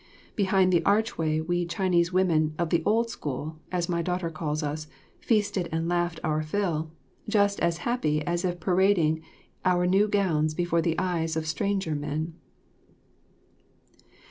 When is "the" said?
0.73-0.83, 2.71-2.81, 10.81-10.97